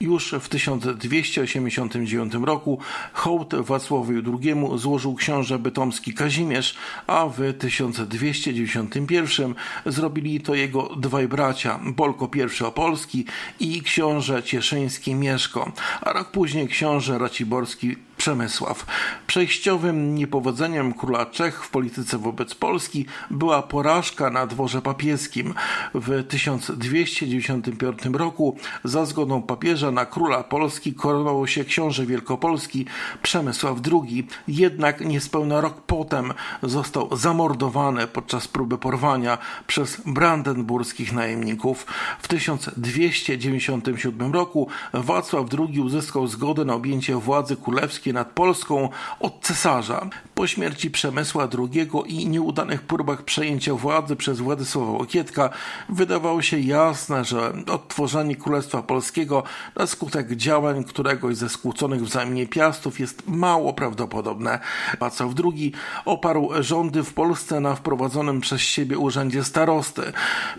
Już 0.00 0.34
w 0.40 0.48
1289 0.48 2.32
roku 2.42 2.78
hołd 3.12 3.54
Wacławowi 3.54 4.22
II 4.42 4.54
złożył 4.74 5.14
książę 5.14 5.58
bytomski 5.58 6.14
Kazimierz, 6.14 6.76
a 7.06 7.26
w 7.26 7.54
1291 7.58 9.54
zrobili 9.86 10.40
to 10.40 10.54
jego 10.54 10.82
dwaj 10.96 11.28
bracia, 11.28 11.80
Bolko 11.84 12.30
I 12.34 12.64
Opolski 12.64 13.24
i 13.60 13.82
książę 13.82 14.42
cieszyński 14.42 15.14
Mieszko, 15.14 15.72
a 16.00 16.12
rok 16.12 16.30
później 16.30 16.68
książę 16.68 17.18
Raciborski 17.18 18.07
Przemysław. 18.18 18.86
Przejściowym 19.26 20.14
niepowodzeniem 20.14 20.94
króla 20.94 21.26
Czech 21.26 21.64
w 21.64 21.70
polityce 21.70 22.18
wobec 22.18 22.54
Polski 22.54 23.06
była 23.30 23.62
porażka 23.62 24.30
na 24.30 24.46
dworze 24.46 24.82
papieskim. 24.82 25.54
W 25.94 26.24
1295 26.24 27.98
roku 28.12 28.56
za 28.84 29.04
zgodą 29.04 29.42
papieża 29.42 29.90
na 29.90 30.06
króla 30.06 30.44
Polski 30.44 30.94
koronował 30.94 31.46
się 31.46 31.64
książę 31.64 32.06
wielkopolski 32.06 32.86
Przemysław 33.22 33.78
II. 33.92 34.26
Jednak 34.48 35.00
niespełna 35.00 35.60
rok 35.60 35.80
potem 35.86 36.32
został 36.62 37.16
zamordowany 37.16 38.06
podczas 38.06 38.48
próby 38.48 38.78
porwania 38.78 39.38
przez 39.66 40.00
brandenburskich 40.06 41.12
najemników. 41.12 41.86
W 42.18 42.28
1297 42.28 44.32
roku 44.32 44.68
Wacław 44.92 45.46
II 45.58 45.80
uzyskał 45.80 46.26
zgodę 46.26 46.64
na 46.64 46.74
objęcie 46.74 47.16
władzy 47.16 47.56
królewskiej 47.56 48.07
nad 48.12 48.28
Polską 48.32 48.88
od 49.20 49.40
cesarza. 49.40 50.06
Po 50.38 50.46
śmierci 50.46 50.90
Przemysła 50.90 51.48
II 51.58 51.90
i 52.06 52.28
nieudanych 52.28 52.82
próbach 52.82 53.22
przejęcia 53.22 53.74
władzy 53.74 54.16
przez 54.16 54.40
Władysława 54.40 54.90
Łokietka 54.90 55.50
wydawało 55.88 56.42
się 56.42 56.58
jasne, 56.58 57.24
że 57.24 57.52
odtworzenie 57.72 58.36
Królestwa 58.36 58.82
Polskiego 58.82 59.42
na 59.76 59.86
skutek 59.86 60.36
działań 60.36 60.84
któregoś 60.84 61.36
ze 61.36 61.48
skłóconych 61.48 62.04
wzajemnie 62.04 62.46
piastów 62.46 63.00
jest 63.00 63.22
mało 63.28 63.72
prawdopodobne. 63.72 64.58
Wacław 65.00 65.30
II 65.44 65.72
oparł 66.04 66.50
rządy 66.60 67.02
w 67.02 67.14
Polsce 67.14 67.60
na 67.60 67.74
wprowadzonym 67.74 68.40
przez 68.40 68.60
siebie 68.60 68.98
urzędzie 68.98 69.44
starosty. 69.44 70.02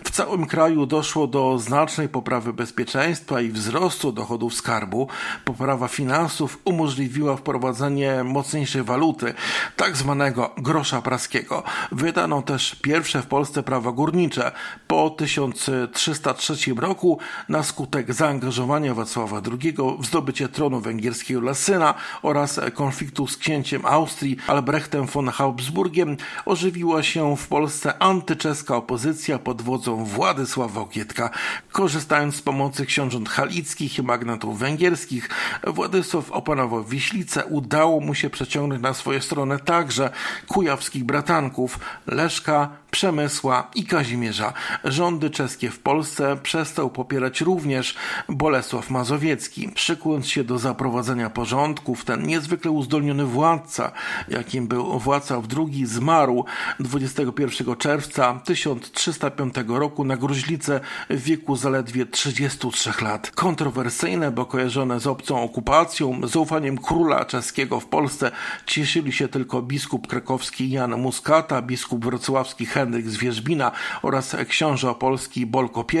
W 0.04 0.10
całym 0.10 0.46
kraju 0.46 0.86
doszło 0.86 1.26
do 1.26 1.58
znacznej 1.58 2.08
poprawy 2.08 2.52
bezpieczeństwa 2.52 3.40
i 3.40 3.48
wzrostu 3.48 4.12
dochodów 4.12 4.54
skarbu. 4.54 5.08
Poprawa 5.44 5.88
finansów 5.88 6.58
umożliwiła 6.64 7.36
wprowadzenie 7.36 8.24
mocniejszej 8.24 8.82
waluty. 8.82 9.34
Tak 9.76 9.96
zwanego 9.96 10.50
grosza 10.58 11.02
praskiego. 11.02 11.62
Wydano 11.92 12.42
też 12.42 12.74
pierwsze 12.74 13.22
w 13.22 13.26
Polsce 13.26 13.62
prawa 13.62 13.92
górnicze. 13.92 14.52
Po 14.86 15.10
1303 15.10 16.54
roku 16.76 17.18
na 17.48 17.62
skutek 17.62 18.14
zaangażowania 18.14 18.94
Wacława 18.94 19.42
II 19.62 19.74
w 19.98 20.06
zdobycie 20.06 20.48
tronu 20.48 20.80
węgierskiego 20.80 21.40
dla 21.40 21.54
syna 21.54 21.94
oraz 22.22 22.60
konfliktu 22.74 23.26
z 23.26 23.36
księciem 23.36 23.86
Austrii 23.86 24.36
Albrechtem 24.46 25.06
von 25.06 25.28
Habsburgiem 25.28 26.16
ożywiła 26.44 27.02
się 27.02 27.36
w 27.36 27.48
Polsce 27.48 28.02
antyczeska 28.02 28.76
opozycja 28.76 29.38
pod 29.38 29.62
wodzą 29.62 30.04
Władysława 30.04 30.80
Okietka. 30.80 31.30
Korzystając 31.72 32.36
z 32.36 32.42
pomocy 32.42 32.86
książąt 32.86 33.28
halickich 33.28 33.98
i 33.98 34.02
magnatów 34.02 34.58
węgierskich, 34.58 35.30
Władysław 35.66 36.30
opanował 36.32 36.84
Wiślicę. 36.84 37.44
Udało 37.46 38.00
mu 38.00 38.14
się 38.14 38.30
przeciągnąć 38.30 38.82
na 38.82 38.94
swoją 38.94 39.20
stronę 39.20 39.58
także 39.64 40.10
kujawskich 40.48 41.04
bratanków 41.04 41.78
Leszka, 42.06 42.68
Przemysła 42.90 43.70
i 43.74 43.84
Kazimierza. 43.84 44.52
Rządy 44.84 45.30
czeskie 45.30 45.70
w 45.70 45.78
Polsce 45.78 46.36
przestał 46.42 46.90
popierać 46.90 47.40
również 47.40 47.94
Bolesław 48.28 48.90
Mazowiecki. 48.90 49.70
Szykując 49.74 50.28
się 50.28 50.44
do 50.44 50.58
zaprowadzenia 50.58 51.30
porządków, 51.30 52.04
ten 52.04 52.26
niezwykle 52.26 52.70
uzdolniony 52.70 53.24
władca, 53.24 53.92
jakim 54.28 54.68
był 54.68 54.98
Władysław 54.98 55.44
II, 55.56 55.86
zmarł 55.86 56.44
21 56.80 57.76
czerwca 57.76 58.40
1305 58.44 59.54
roku 59.68 60.04
na 60.04 60.16
gruźlicę 60.16 60.80
w 61.10 61.22
wieku 61.22 61.56
zaledwie 61.56 62.06
33 62.06 62.92
lat. 63.02 63.30
Kontrowersyjne, 63.30 64.30
bo 64.30 64.46
kojarzone 64.46 65.00
z 65.00 65.06
obcą 65.06 65.42
okupacją, 65.42 66.20
zaufaniem 66.24 66.78
króla 66.78 67.24
czeskiego 67.24 67.80
w 67.80 67.86
Polsce 67.86 68.30
cieszyli 68.66 69.12
się 69.12 69.28
tylko 69.28 69.62
biskup 69.62 70.06
krakowski 70.06 70.70
Jan 70.70 71.00
Muskata, 71.00 71.62
biskup 71.62 72.04
wrocławski 72.04 72.66
Henryk 72.66 72.79
z 73.04 73.16
Wierzbina 73.16 73.72
oraz 74.02 74.36
książę 74.48 74.90
opolski 74.90 75.46
Bolko 75.46 75.84
I. 75.92 75.96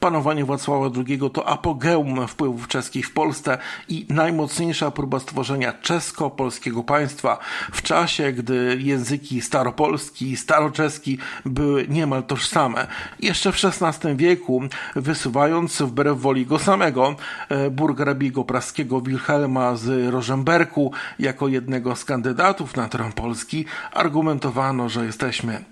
Panowanie 0.00 0.44
Wacława 0.44 0.90
II 1.06 1.20
to 1.32 1.48
apogeum 1.48 2.28
wpływów 2.28 2.68
czeskich 2.68 3.06
w 3.06 3.12
Polsce 3.12 3.58
i 3.88 4.06
najmocniejsza 4.08 4.90
próba 4.90 5.20
stworzenia 5.20 5.72
czesko-polskiego 5.72 6.84
państwa 6.84 7.38
w 7.72 7.82
czasie, 7.82 8.32
gdy 8.32 8.78
języki 8.80 9.40
staropolski 9.40 10.30
i 10.30 10.36
staroczeski 10.36 11.18
były 11.44 11.88
niemal 11.88 12.22
tożsame. 12.22 12.86
Jeszcze 13.20 13.52
w 13.52 13.64
XVI 13.64 14.16
wieku, 14.16 14.62
wysuwając 14.96 15.82
wbrew 15.82 16.18
woli 16.18 16.46
go 16.46 16.58
samego, 16.58 17.16
e, 17.48 17.70
burgrabiego 17.70 18.44
praskiego 18.44 19.00
Wilhelma 19.00 19.76
z 19.76 20.12
Rożemberku 20.12 20.92
jako 21.18 21.48
jednego 21.48 21.96
z 21.96 22.04
kandydatów 22.04 22.76
na 22.76 22.88
tron 22.88 23.12
Polski, 23.12 23.64
argumentowano, 23.92 24.88
że 24.88 25.04
jesteśmy 25.04 25.64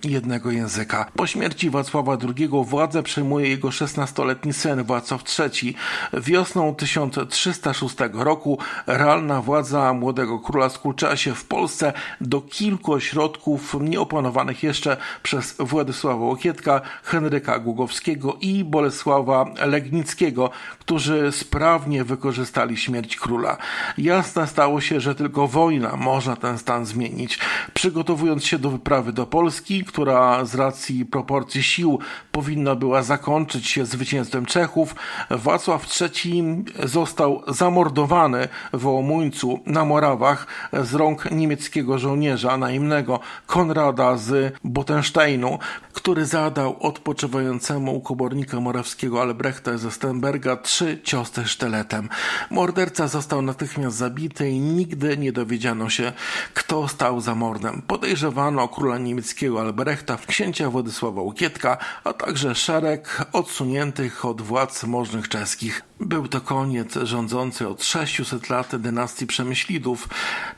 języka. 0.50 1.06
Po 1.16 1.26
śmierci 1.26 1.70
Wacława 1.70 2.16
II 2.36 2.48
władzę 2.64 3.02
przejmuje 3.02 3.48
jego 3.48 3.68
16-letni 3.68 4.52
syn 4.52 4.84
Wacław 4.84 5.22
III. 5.38 5.74
Wiosną 6.12 6.74
1306 6.74 7.96
roku 8.12 8.58
realna 8.86 9.42
władza 9.42 9.92
młodego 9.92 10.38
króla 10.38 10.68
skurczyła 10.68 11.16
się 11.16 11.34
w 11.34 11.44
Polsce 11.44 11.92
do 12.20 12.40
kilku 12.40 12.92
ośrodków 12.92 13.76
nieopanowanych 13.80 14.62
jeszcze 14.62 14.96
przez 15.22 15.54
Władysława 15.58 16.24
Łokietka, 16.24 16.80
Henryka 17.02 17.58
Głogowskiego 17.58 18.36
i 18.40 18.64
Bolesława 18.64 19.46
Legnickiego, 19.66 20.50
którzy 20.78 21.32
sprawnie 21.32 22.04
wykorzystali 22.04 22.76
śmierć 22.76 23.16
króla. 23.16 23.56
Jasne 23.98 24.46
stało 24.46 24.80
się, 24.80 25.00
że 25.00 25.14
tylko 25.14 25.48
wojna 25.48 25.96
można 25.96 26.36
ten 26.36 26.58
stan 26.58 26.86
zmienić. 26.86 27.38
Przygotowując 27.74 28.44
się 28.44 28.58
do 28.58 28.70
wyprawy 28.70 29.12
do 29.12 29.26
Polski, 29.26 29.84
która 29.84 30.19
z 30.44 30.54
racji 30.54 31.06
proporcji 31.06 31.62
sił 31.62 31.98
powinna 32.32 32.74
była 32.74 33.02
zakończyć 33.02 33.66
się 33.66 33.86
zwycięstwem 33.86 34.46
Czechów, 34.46 34.94
Wacław 35.30 35.86
III 36.00 36.64
został 36.84 37.42
zamordowany 37.48 38.48
w 38.72 38.86
Omuńcu 38.86 39.60
na 39.66 39.84
Morawach 39.84 40.46
z 40.72 40.94
rąk 40.94 41.30
niemieckiego 41.30 41.98
żołnierza 41.98 42.56
najemnego 42.56 43.20
Konrada 43.46 44.16
z 44.16 44.54
Botensteinu, 44.64 45.58
który 45.92 46.26
zadał 46.26 46.76
odpoczywającemu 46.80 48.00
komornika 48.00 48.60
morawskiego 48.60 49.22
Albrechta 49.22 49.78
ze 49.78 49.90
Stenberga 49.90 50.56
trzy 50.56 51.00
ciosy 51.04 51.44
sztyletem. 51.44 52.08
Morderca 52.50 53.08
został 53.08 53.42
natychmiast 53.42 53.96
zabity 53.96 54.50
i 54.50 54.58
nigdy 54.58 55.16
nie 55.16 55.32
dowiedziano 55.32 55.88
się, 55.90 56.12
kto 56.54 56.88
stał 56.88 57.20
za 57.20 57.34
mordem. 57.34 57.82
Podejrzewano 57.86 58.68
króla 58.68 58.98
niemieckiego 58.98 59.60
Albrechta, 59.60 60.09
księcia 60.16 60.70
Władysława 60.70 61.22
Łukietka, 61.22 61.76
a 62.04 62.12
także 62.12 62.54
szereg 62.54 63.24
odsuniętych 63.32 64.24
od 64.24 64.42
władz 64.42 64.84
możnych 64.84 65.28
czeskich. 65.28 65.82
Był 66.00 66.28
to 66.28 66.40
koniec 66.40 66.94
rządzącej 67.02 67.66
od 67.66 67.84
600 67.84 68.50
lat 68.50 68.76
dynastii 68.76 69.26
Przemyślidów. 69.26 70.08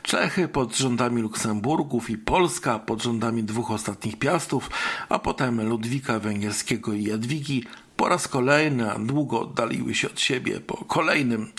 Czechy 0.03 0.47
pod 0.47 0.77
rządami 0.77 1.21
Luksemburgów 1.21 2.09
i 2.09 2.17
Polska 2.17 2.79
pod 2.79 3.03
rządami 3.03 3.43
dwóch 3.43 3.71
ostatnich 3.71 4.19
piastów, 4.19 4.69
a 5.09 5.19
potem 5.19 5.69
Ludwika 5.69 6.19
Węgierskiego 6.19 6.93
i 6.93 7.03
Jadwigi 7.03 7.63
po 7.97 8.09
raz 8.09 8.27
kolejny 8.27 8.91
długo 8.99 9.41
oddaliły 9.41 9.95
się 9.95 10.07
od 10.07 10.19
siebie 10.19 10.59
po 10.59 10.85
kolejnym 10.85 11.51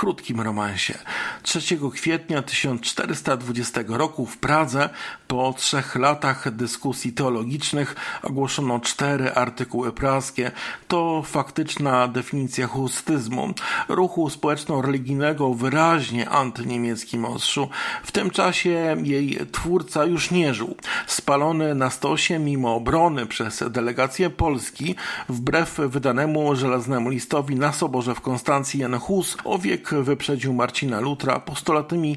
krótkim 0.00 0.40
romansie. 0.40 0.94
3 1.42 1.60
kwietnia 1.92 2.42
1420 2.42 3.84
roku 3.88 4.26
w 4.26 4.38
Pradze 4.38 4.88
po 5.28 5.52
trzech 5.52 5.96
latach 5.96 6.50
dyskusji 6.56 7.12
teologicznych 7.12 7.96
ogłoszono 8.22 8.80
cztery 8.80 9.32
artykuły 9.34 9.92
praskie. 9.92 10.50
To 10.88 11.22
faktyczna 11.22 12.08
definicja 12.08 12.66
hustyzmu, 12.66 13.54
ruchu 13.88 14.30
społeczno-religijnego 14.30 15.54
wyraźnie 15.54 16.30
antyniemieckim 16.30 17.24
ostrzu. 17.24 17.68
W 18.02 18.12
tym 18.12 18.30
czasie 18.30 18.96
jej 19.02 19.38
twórca 19.52 20.04
już 20.04 20.30
nie 20.30 20.54
żył. 20.54 20.76
Spalony 21.06 21.74
na 21.74 21.90
stosie 21.90 22.38
mimo 22.38 22.74
obrony 22.74 23.26
przez 23.26 23.64
delegację 23.70 24.30
Polski, 24.30 24.94
wbrew 25.28 25.79
wydanemu 25.88 26.56
żelaznemu 26.56 27.10
listowi 27.10 27.56
na 27.56 27.72
soborze 27.72 28.14
w 28.14 28.20
Konstancji 28.20 28.80
Jan 28.80 28.98
Hus 28.98 29.36
o 29.44 29.58
wiek 29.58 29.94
wyprzedził 29.94 30.52
Marcina 30.52 31.00
Lutra 31.00 31.40
postulatami 31.40 32.16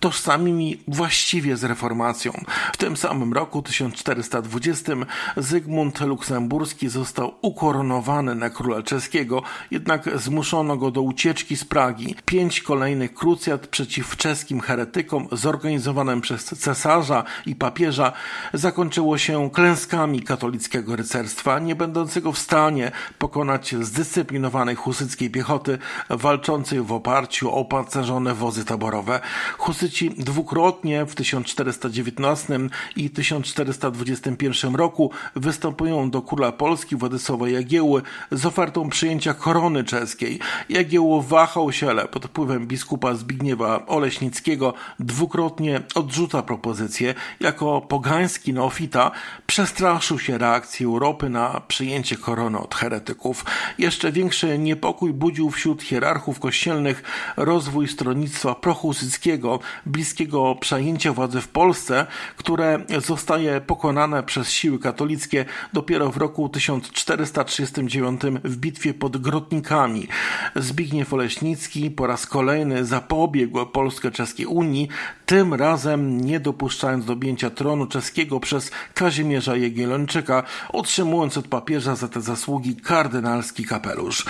tożsamymi 0.00 0.82
właściwie 0.88 1.56
z 1.56 1.64
reformacją. 1.64 2.32
W 2.72 2.76
tym 2.76 2.96
samym 2.96 3.32
roku 3.32 3.62
1420 3.62 4.92
Zygmunt 5.36 6.00
Luksemburski 6.00 6.88
został 6.88 7.34
ukoronowany 7.42 8.34
na 8.34 8.50
króla 8.50 8.82
czeskiego, 8.82 9.42
jednak 9.70 10.18
zmuszono 10.18 10.76
go 10.76 10.90
do 10.90 11.02
ucieczki 11.02 11.56
z 11.56 11.64
Pragi. 11.64 12.14
Pięć 12.24 12.60
kolejnych 12.60 13.14
krucjat 13.14 13.66
przeciw 13.66 14.16
czeskim 14.16 14.60
heretykom 14.60 15.28
zorganizowanym 15.32 16.20
przez 16.20 16.44
cesarza 16.44 17.24
i 17.46 17.56
papieża 17.56 18.12
zakończyło 18.54 19.18
się 19.18 19.50
klęskami 19.50 20.22
katolickiego 20.22 20.96
rycerstwa, 20.96 21.58
nie 21.58 21.76
będącego 21.76 22.32
w 22.32 22.38
stanie 22.38 22.92
pokonać 23.18 23.74
zdyscyplinowanej 23.80 24.74
husyckiej 24.74 25.30
piechoty 25.30 25.78
walczącej 26.10 26.80
w 26.80 26.92
oparciu 26.92 27.50
o 27.50 27.54
opancerzone 27.54 28.34
wozy 28.34 28.64
taborowe. 28.64 29.20
Husyci 29.58 29.93
dwukrotnie 30.02 31.06
w 31.06 31.14
1419 31.14 32.58
i 32.96 33.10
1421 33.10 34.74
roku 34.74 35.10
występują 35.36 36.10
do 36.10 36.22
króla 36.22 36.52
Polski 36.52 36.96
Władysława 36.96 37.48
Jagieły 37.48 38.02
z 38.30 38.46
ofertą 38.46 38.88
przyjęcia 38.88 39.34
korony 39.34 39.84
czeskiej. 39.84 40.38
Jagiełło 40.68 41.22
wahał 41.22 41.72
się, 41.72 41.90
ale 41.90 42.08
pod 42.08 42.26
wpływem 42.26 42.66
biskupa 42.66 43.14
Zbigniewa 43.14 43.86
Oleśnickiego 43.86 44.74
dwukrotnie 45.00 45.80
odrzuca 45.94 46.42
propozycję. 46.42 47.14
Jako 47.40 47.80
pogański 47.80 48.52
neofita 48.52 49.10
przestraszył 49.46 50.18
się 50.18 50.38
reakcji 50.38 50.86
Europy 50.86 51.30
na 51.30 51.60
przyjęcie 51.68 52.16
korony 52.16 52.58
od 52.58 52.74
heretyków. 52.74 53.44
Jeszcze 53.78 54.12
większy 54.12 54.58
niepokój 54.58 55.12
budził 55.12 55.50
wśród 55.50 55.82
hierarchów 55.82 56.40
kościelnych 56.40 57.02
rozwój 57.36 57.88
stronnictwa 57.88 58.54
prohusyckiego, 58.54 59.58
bliskiego 59.86 60.54
przejęcia 60.60 61.12
władzy 61.12 61.40
w 61.40 61.48
Polsce, 61.48 62.06
które 62.36 62.84
zostaje 62.98 63.60
pokonane 63.60 64.22
przez 64.22 64.50
siły 64.50 64.78
katolickie 64.78 65.44
dopiero 65.72 66.10
w 66.10 66.16
roku 66.16 66.48
1439 66.48 68.20
w 68.44 68.56
bitwie 68.56 68.94
pod 68.94 69.16
Grotnikami. 69.16 70.08
Zbigniew 70.56 71.12
Oleśnicki 71.12 71.90
po 71.90 72.06
raz 72.06 72.26
kolejny 72.26 72.84
zapobiegł 72.84 73.66
polsko-czeskiej 73.66 74.46
Unii, 74.46 74.88
tym 75.26 75.54
razem 75.54 76.20
nie 76.20 76.40
dopuszczając 76.40 77.04
do 77.04 77.12
objęcia 77.12 77.50
tronu 77.50 77.86
czeskiego 77.86 78.40
przez 78.40 78.70
Kazimierza 78.94 79.56
Jagiellończyka, 79.56 80.42
otrzymując 80.68 81.36
od 81.36 81.48
papieża 81.48 81.96
za 81.96 82.08
te 82.08 82.20
zasługi 82.20 82.76
kardynalski 82.76 83.64
kapelusz. 83.64 84.24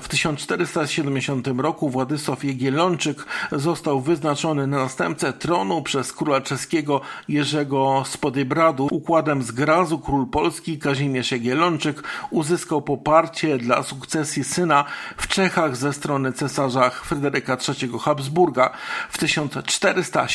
W 0.00 0.08
1470 0.08 1.48
roku 1.58 1.90
Władysław 1.90 2.44
Jagiellończyk 2.44 3.24
został 3.52 4.00
wyznaczony 4.00 4.66
na 4.66 4.76
następcę 4.78 5.32
tronu 5.32 5.82
przez 5.82 6.12
króla 6.12 6.40
czeskiego 6.40 7.00
Jerzego 7.28 8.02
Spodybradu. 8.06 8.88
Układem 8.90 9.42
zgrazu 9.42 9.98
król 9.98 10.26
polski 10.26 10.78
Kazimierz 10.78 11.30
Jagiellończyk 11.30 12.02
uzyskał 12.30 12.82
poparcie 12.82 13.58
dla 13.58 13.82
sukcesji 13.82 14.44
syna 14.44 14.84
w 15.16 15.28
Czechach 15.28 15.76
ze 15.76 15.92
strony 15.92 16.32
cesarza 16.32 16.90
Fryderyka 16.90 17.56
III 17.68 17.92
Habsburga. 17.98 18.70
W 19.10 19.18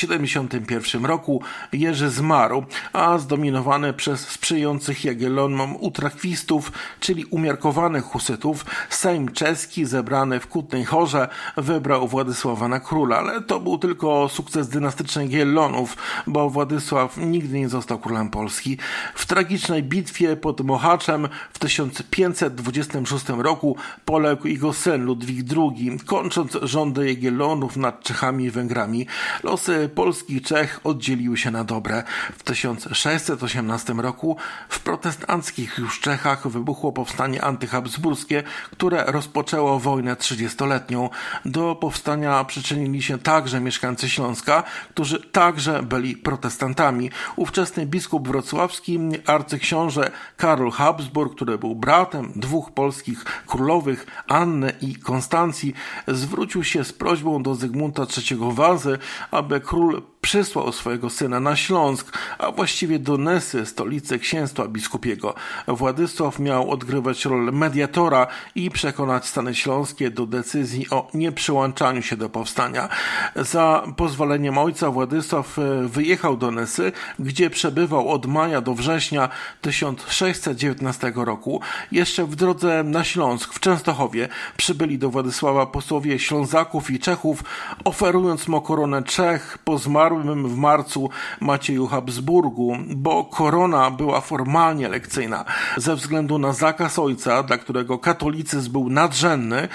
1471 0.07 1.05
roku 1.05 1.41
Jerzy 1.73 2.09
zmarł, 2.09 2.63
a 2.93 3.17
zdominowany 3.17 3.93
przez 3.93 4.27
sprzyjających 4.27 5.05
Jagiellonom 5.05 5.75
utrakwistów, 5.79 6.71
czyli 6.99 7.25
umiarkowanych 7.25 8.03
husytów, 8.03 8.65
Sejm 8.89 9.31
czeski 9.31 9.85
zebrany 9.85 10.39
w 10.39 10.47
Kutnej 10.47 10.85
Chorze 10.85 11.27
wybrał 11.57 12.07
Władysława 12.07 12.67
na 12.67 12.79
króla, 12.79 13.17
ale 13.17 13.41
to 13.41 13.59
był 13.59 13.77
tylko 13.77 14.29
sukces 14.29 14.69
dynastycznych 14.69 15.31
Jagiellonów, 15.31 15.97
bo 16.27 16.49
Władysław 16.49 17.17
nigdy 17.17 17.59
nie 17.59 17.69
został 17.69 17.99
królem 17.99 18.29
Polski. 18.29 18.77
W 19.15 19.25
tragicznej 19.25 19.83
bitwie 19.83 20.35
pod 20.35 20.61
Mohaczem 20.61 21.27
w 21.53 21.59
1526 21.59 23.29
roku 23.29 23.75
poległ 24.05 24.47
jego 24.47 24.73
syn 24.73 25.05
Ludwik 25.05 25.45
II, 25.57 25.99
kończąc 26.05 26.57
rządy 26.61 27.07
Jagiellonów 27.07 27.77
nad 27.77 28.03
Czechami 28.03 28.45
i 28.45 28.51
Węgrami. 28.51 29.07
Losy 29.43 29.89
polskich 29.91 30.41
Czech 30.41 30.79
oddzieliły 30.83 31.37
się 31.37 31.51
na 31.51 31.63
dobre. 31.63 32.03
W 32.37 32.43
1618 32.43 33.93
roku 33.93 34.37
w 34.69 34.79
protestanckich 34.79 35.77
już 35.77 35.99
Czechach 35.99 36.47
wybuchło 36.47 36.91
powstanie 36.91 37.43
antyhabsburskie, 37.43 38.43
które 38.71 39.03
rozpoczęło 39.07 39.79
wojnę 39.79 40.15
trzydziestoletnią. 40.15 41.09
Do 41.45 41.75
powstania 41.75 42.43
przyczynili 42.43 43.01
się 43.01 43.17
także 43.17 43.59
mieszkańcy 43.59 44.09
Śląska, 44.09 44.63
którzy 44.89 45.19
także 45.31 45.83
byli 45.83 46.17
protestantami. 46.17 47.09
Ówczesny 47.35 47.85
biskup 47.85 48.27
wrocławski, 48.27 48.99
arcyksiąże 49.27 50.11
Karol 50.37 50.71
Habsburg, 50.71 51.35
który 51.35 51.57
był 51.57 51.75
bratem 51.75 52.31
dwóch 52.35 52.71
polskich 52.71 53.25
królowych, 53.47 54.05
Anny 54.27 54.73
i 54.81 54.95
Konstancji, 54.95 55.73
zwrócił 56.07 56.63
się 56.63 56.83
z 56.83 56.93
prośbą 56.93 57.43
do 57.43 57.55
Zygmunta 57.55 58.03
III 58.17 58.39
Wazy, 58.51 58.97
aby 59.31 59.59
król 59.59 59.80
rule 59.81 60.20
przysłał 60.21 60.71
swojego 60.71 61.09
syna 61.09 61.39
na 61.39 61.55
Śląsk, 61.55 62.17
a 62.37 62.51
właściwie 62.51 62.99
do 62.99 63.17
Nesy, 63.17 63.65
stolicy 63.65 64.19
księstwa 64.19 64.67
biskupiego. 64.67 65.35
Władysław 65.67 66.39
miał 66.39 66.71
odgrywać 66.71 67.25
rolę 67.25 67.51
mediatora 67.51 68.27
i 68.55 68.71
przekonać 68.71 69.25
Stany 69.25 69.55
Śląskie 69.55 70.11
do 70.11 70.25
decyzji 70.25 70.89
o 70.89 71.07
nieprzyłączaniu 71.13 72.01
się 72.01 72.17
do 72.17 72.29
powstania. 72.29 72.89
Za 73.35 73.83
pozwoleniem 73.97 74.57
ojca 74.57 74.91
Władysław 74.91 75.59
e, 75.59 75.87
wyjechał 75.87 76.37
do 76.37 76.51
Nesy, 76.51 76.91
gdzie 77.19 77.49
przebywał 77.49 78.09
od 78.09 78.25
maja 78.25 78.61
do 78.61 78.73
września 78.73 79.29
1619 79.61 81.13
roku. 81.15 81.61
Jeszcze 81.91 82.25
w 82.25 82.35
drodze 82.35 82.83
na 82.83 83.03
Śląsk 83.03 83.53
w 83.53 83.59
Częstochowie 83.59 84.29
przybyli 84.57 84.97
do 84.97 85.09
Władysława 85.09 85.65
posłowie 85.65 86.19
Ślązaków 86.19 86.91
i 86.91 86.99
Czechów, 86.99 87.43
oferując 87.83 88.47
mu 88.47 88.61
koronę 88.61 89.03
Czech 89.03 89.57
po 89.65 89.77
zmarłym 89.77 90.10
w 90.19 90.57
marcu 90.57 91.09
Macieju 91.39 91.87
Habsburgu, 91.87 92.77
bo 92.95 93.25
korona 93.25 93.91
była 93.91 94.21
formalnie 94.21 94.89
lekcyjna. 94.89 95.45
Ze 95.77 95.95
względu 95.95 96.37
na 96.37 96.53
zakaz 96.53 96.99
ojca, 96.99 97.43
dla 97.43 97.57
którego 97.57 97.99
katolicyzm 97.99 98.71
był 98.71 98.89
nadrzędny, 98.89 99.67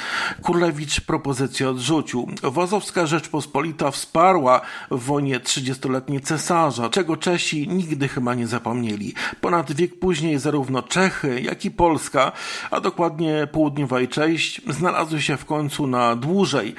Królewicz 0.42 1.00
propozycję 1.00 1.68
odrzucił. 1.68 2.28
Wazowska 2.42 3.06
Rzeczpospolita 3.06 3.90
wsparła 3.90 4.60
w 4.90 5.04
wojnie 5.04 5.40
30-letniej 5.40 6.20
cesarza, 6.20 6.88
czego 6.90 7.16
Czesi 7.16 7.68
nigdy 7.68 8.08
chyba 8.08 8.34
nie 8.34 8.46
zapomnieli. 8.46 9.14
Ponad 9.40 9.72
wiek 9.72 9.98
później 9.98 10.38
zarówno 10.38 10.82
Czechy, 10.82 11.40
jak 11.40 11.64
i 11.64 11.70
Polska, 11.70 12.32
a 12.70 12.80
dokładnie 12.80 13.48
południowa 13.52 14.00
i 14.00 14.08
część, 14.08 14.60
znalazły 14.68 15.22
się 15.22 15.36
w 15.36 15.44
końcu 15.44 15.86
na 15.86 16.16
dłużej 16.16 16.74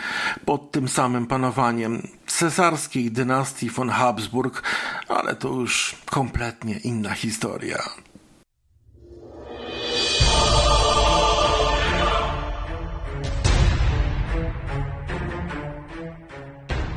pod 0.46 0.72
tym 0.72 0.88
samym 0.88 1.26
panowaniem 1.26 2.08
cesarskiej 2.28 3.12
dynastii 3.12 3.70
von 3.70 3.90
Habsburg, 3.90 4.64
ale 5.08 5.36
to 5.36 5.48
już 5.48 5.96
kompletnie 6.06 6.78
inna 6.78 7.14
historia. 7.14 7.80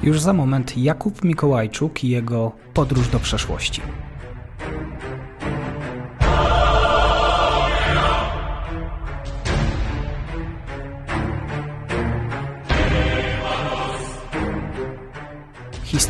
Już 0.03 0.21
za 0.21 0.33
moment 0.33 0.79
Jakub 0.79 1.25
Mikołajczuk 1.25 2.05
i 2.05 2.09
jego 2.09 2.53
podróż 2.75 3.09
do 3.09 3.21
przeszłości. 3.21 3.83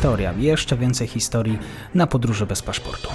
Historia, 0.01 0.33
jeszcze 0.37 0.77
więcej 0.77 1.07
historii 1.07 1.59
na 1.93 2.07
podróży 2.07 2.45
bez 2.45 2.61
paszportu. 2.61 3.09